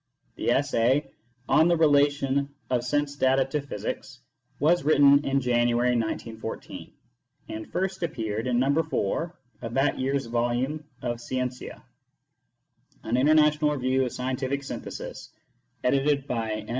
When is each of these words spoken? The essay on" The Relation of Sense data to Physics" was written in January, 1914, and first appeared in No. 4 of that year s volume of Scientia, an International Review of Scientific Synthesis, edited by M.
The 0.35 0.49
essay 0.49 1.11
on" 1.47 1.67
The 1.67 1.77
Relation 1.77 2.49
of 2.71 2.83
Sense 2.83 3.15
data 3.15 3.45
to 3.45 3.61
Physics" 3.61 4.21
was 4.59 4.83
written 4.83 5.23
in 5.23 5.39
January, 5.39 5.89
1914, 5.91 6.91
and 7.49 7.71
first 7.71 8.01
appeared 8.01 8.47
in 8.47 8.57
No. 8.57 8.81
4 8.81 9.37
of 9.61 9.75
that 9.75 9.99
year 9.99 10.15
s 10.15 10.25
volume 10.25 10.83
of 11.03 11.21
Scientia, 11.21 11.83
an 13.03 13.15
International 13.15 13.73
Review 13.75 14.05
of 14.05 14.11
Scientific 14.11 14.63
Synthesis, 14.63 15.29
edited 15.83 16.25
by 16.25 16.51
M. 16.53 16.69